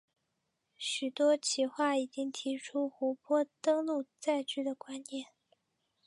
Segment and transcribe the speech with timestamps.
[0.79, 5.27] 许多企划已经提出湖泊登陆载具的观念。